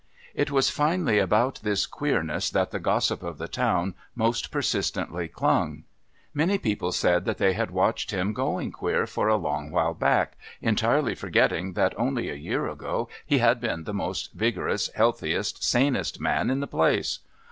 [0.33, 5.83] It was finally about this "queerness" that the gossip of the town most persistently clung.
[6.33, 10.39] Many people said that they had watched him "going queer" for a long while back,
[10.59, 16.19] entirely forgetting that only a year ago he had been the most vigorous, healthiest, sanest
[16.19, 17.19] man in the place.